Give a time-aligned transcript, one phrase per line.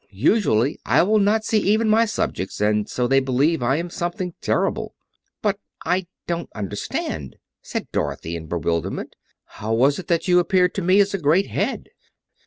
[0.09, 4.33] Usually I will not see even my subjects, and so they believe I am something
[4.41, 4.95] terrible."
[5.43, 9.15] "But, I don't understand," said Dorothy, in bewilderment.
[9.45, 11.89] "How was it that you appeared to me as a great Head?"